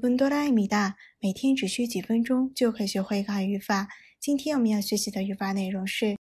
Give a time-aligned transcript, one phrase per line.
[0.00, 3.88] 分多라입니다每天只需几分钟就可以学会汉语法。
[4.18, 6.16] 今天我们要学习的语法内容是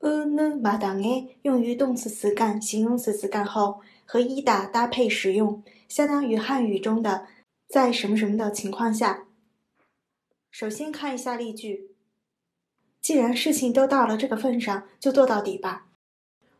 [0.00, 7.26] 으는마당에用于动词词干、形容词词干后和이다搭配使用，相当于汉语中的
[7.68, 9.24] 在什么什么的情况下。
[10.50, 11.90] 首先看一下例句：
[13.00, 15.88] 既然事情都到了这个份上，就做到底吧。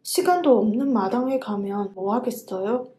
[0.02, 2.91] 시간도 없는 마당에 가면 뭐 하겠어요?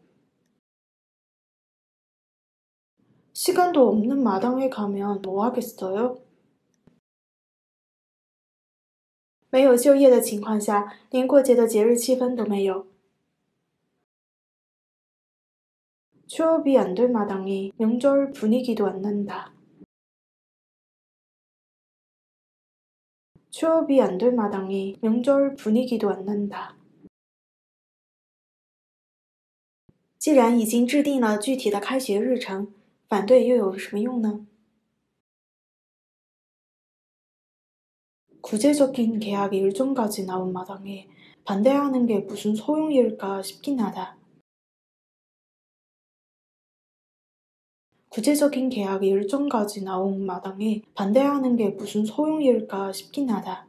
[3.32, 6.20] 시간도 없는 마당에 가면 뭐 하겠어요?
[9.50, 12.86] 没有就业的情况下连过节的节日气氛都没有
[16.34, 19.52] 취업이 안 될 마당에 명절 분위기도 안 난다.
[23.50, 26.76] 취업이 안 될 마당에 명절 분위기도 안 난다.
[30.18, 32.74] 既然已经制定了具体的开学日程，
[33.08, 34.46] 反对又有什么用呢？
[38.42, 41.08] 구체적인 계약 일정까지 나온 마당에
[41.44, 44.16] 반대하는 게 무슨 소용일까 싶긴 하다.
[48.14, 53.66] 구체적인 계약 일정까지 나온 마당에 반대하는 게 무슨 소용일까 싶긴 하다.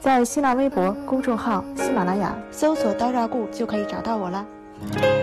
[0.00, 5.21] 在新浪微博公众号“喜马拉雅”搜索“刀扎固”就可以找到我了。